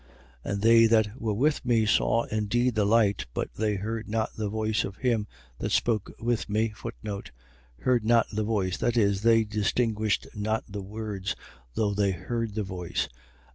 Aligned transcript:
22:9. 0.47 0.51
And 0.51 0.61
they 0.63 0.85
that 0.87 1.21
were 1.21 1.33
with 1.35 1.63
me 1.63 1.85
saw 1.85 2.23
indeed 2.23 2.73
the 2.73 2.85
light: 2.85 3.27
but 3.35 3.53
they 3.53 3.75
heard 3.75 4.09
not 4.09 4.33
the 4.35 4.49
voice 4.49 4.83
of 4.83 4.95
him 4.95 5.27
that 5.59 5.71
spoke 5.71 6.09
with 6.19 6.49
me. 6.49 6.73
Heard 7.81 8.03
not 8.03 8.25
the 8.31 8.43
voice.. 8.43 8.77
.That 8.79 8.97
is, 8.97 9.21
they 9.21 9.43
distinguished 9.43 10.25
not 10.33 10.63
the 10.67 10.81
words; 10.81 11.35
though 11.75 11.93
they 11.93 12.13
heard 12.13 12.55
the 12.55 12.63
voice. 12.63 13.09